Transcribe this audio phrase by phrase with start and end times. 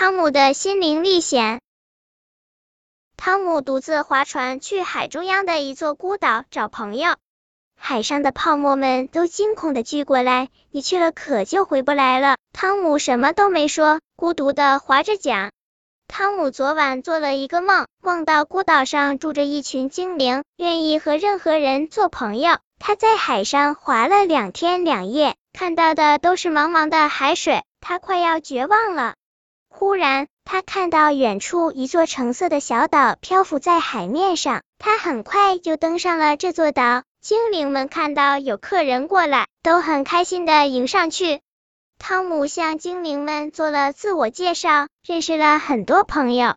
[0.00, 1.60] 汤姆的心灵历险。
[3.16, 7.16] 汤姆独自划船去海中央的一座孤岛找朋友，
[7.76, 12.36] 海上的泡沫们都惊恐的聚过来，你去了可就回不来了。
[12.52, 15.50] 汤姆什么都没说，孤独的划着桨。
[16.06, 22.58] 汤姆昨晚做了一个梦，梦到孤岛上住着一群精灵，愿意和任何人做朋友。
[22.78, 29.16] 他在海上划了两天两夜，看到的都是茫茫的海水，他快要绝望了。
[29.78, 37.04] 忽然，他看到远处一座橙色的小岛漂浮在海面上，他很快就登上了这座岛。
[37.20, 41.42] 精灵们看到有客人过来，都很开心的迎上去。
[41.96, 46.56] 汤姆向精灵们做了自我介绍，认识了很多朋友。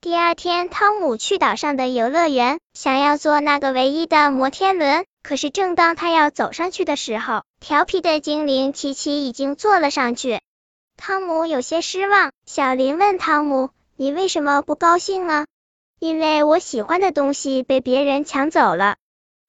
[0.00, 5.04] 第二天，汤姆去岛上的游乐园，想要坐那个唯一的摩天轮。
[5.22, 10.40] 可是，正当他要走上去的时候，调皮的精灵琪琪已经坐了上去。
[10.96, 15.46] 汤姆有些失望，小林问汤姆：“你为什么不高兴呢
[16.00, 18.96] ？”“因为我喜欢的东西被别人抢走了。”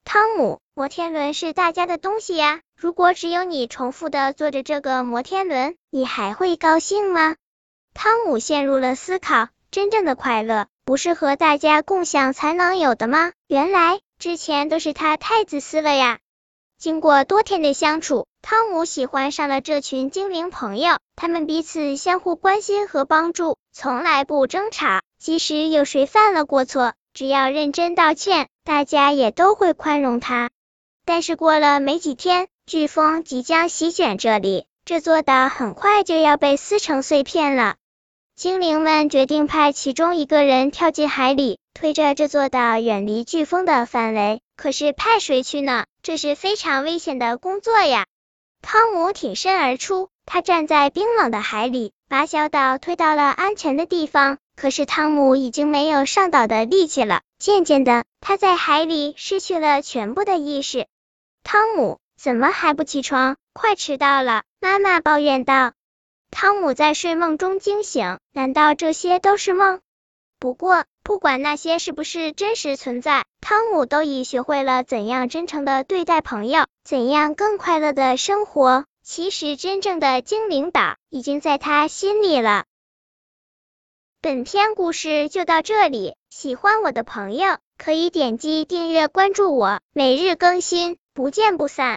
[0.04, 7.36] 汤姆，摩天轮是大家的东西呀，如果只有你重复的坐着这个摩天轮，你还会高兴吗？
[7.94, 13.32] 汤姆陷入了思考，真正的快乐不是和大家共享才能有的吗？
[13.48, 16.20] 原来之前都是他太自私了呀。
[16.78, 25.02] 经过多天的相处，汤姆喜欢上了这群精灵朋友，他们彼此相互关心和帮助，从来不争吵。
[25.20, 30.50] 即使有谁犯了过错，只要认真道歉，大家也都会宽容他。
[31.04, 37.76] 但是过了没几天，飓风即将席卷这里，这座岛很快就要被撕成碎片了。
[38.38, 44.40] 精灵们决定派其中一个人跳进海里，推着这座岛远离飓风的范围。
[44.56, 45.84] 可是派谁去呢？
[46.02, 48.06] 这是非常危险的工作呀！
[48.70, 54.40] 汤姆挺身而出，他站在冰冷的海里，把小岛推到了安全的地方。
[54.58, 60.86] 可是汤姆已经没有上岛的力气了，渐渐的，他在海里失去了全部的意识。
[61.44, 63.38] 汤姆，怎么还不起床？
[63.54, 64.44] 快迟到了！
[64.60, 65.72] 妈妈抱怨道。
[66.30, 69.80] 汤姆在睡梦中惊醒，难道这些都是梦？
[70.40, 78.84] 不过，不管那些是不是真实存在，汤姆都已学会了怎样真诚的对待朋友，怎样更快乐的生活。
[79.04, 82.66] 其实，真正的精灵岛已经在他心里了。
[84.22, 91.96] 本篇故事就到这里，喜欢我的朋友可以点击订阅关注我，每日更新，不见不散。